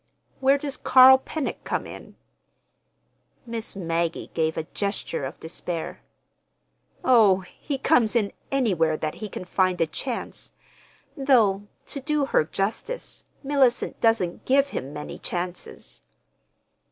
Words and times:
"Where 0.39 0.57
does 0.57 0.77
Carl 0.77 1.19
Pennock 1.19 1.63
come 1.63 1.85
in?" 1.85 2.15
Miss 3.45 3.75
Maggie 3.75 4.31
gave 4.33 4.57
a 4.57 4.63
gesture 4.63 5.23
of 5.25 5.39
despair. 5.39 6.01
"Oh, 7.05 7.41
he 7.41 7.77
comes 7.77 8.15
in 8.15 8.33
anywhere 8.51 8.97
that 8.97 9.13
he 9.21 9.29
can 9.29 9.45
find 9.45 9.79
a 9.79 9.85
chance; 9.85 10.53
though, 11.15 11.67
to 11.85 11.99
do 11.99 12.25
her 12.25 12.43
justice, 12.43 13.25
Mellicent 13.43 14.01
doesn't 14.01 14.45
give 14.45 14.69
him—many 14.69 15.19
chances." 15.19 16.01